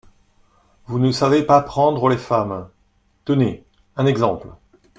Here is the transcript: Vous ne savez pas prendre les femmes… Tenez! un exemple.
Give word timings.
Vous 0.87 0.97
ne 0.97 1.11
savez 1.11 1.43
pas 1.43 1.61
prendre 1.61 2.09
les 2.09 2.17
femmes… 2.17 2.69
Tenez! 3.23 3.63
un 3.95 4.07
exemple. 4.07 4.47